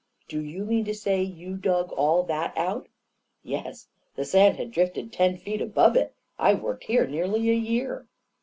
[0.27, 2.85] "Do you mean to say you dug all that out?"
[3.43, 6.15] 44 Yes— the sand had drifted ten feet above it.
[6.39, 8.07] I worked here nearly a year."